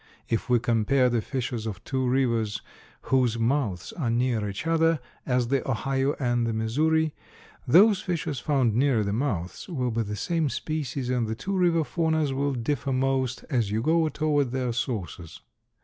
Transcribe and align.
If 0.29 0.49
we 0.49 0.57
compare 0.57 1.11
the 1.11 1.21
fishes 1.21 1.67
of 1.67 1.83
two 1.83 2.07
rivers 2.07 2.59
whose 3.03 3.37
mouths 3.37 3.91
are 3.93 4.09
near 4.09 4.49
each 4.49 4.65
other, 4.65 4.99
as 5.27 5.49
the 5.49 5.61
Ohio 5.69 6.15
and 6.19 6.47
the 6.47 6.53
Missouri, 6.53 7.13
those 7.67 8.01
fishes 8.01 8.39
found 8.39 8.73
near 8.75 9.03
the 9.03 9.13
mouths 9.13 9.69
will 9.69 9.91
be 9.91 10.01
the 10.01 10.15
same 10.15 10.49
species 10.49 11.11
and 11.11 11.27
the 11.27 11.35
two 11.35 11.55
river 11.55 11.83
faunas 11.83 12.33
will 12.33 12.53
differ 12.53 12.91
most 12.91 13.45
as 13.51 13.69
you 13.69 13.83
go 13.83 14.09
toward 14.09 14.49
their 14.49 14.73
sources. 14.73 15.39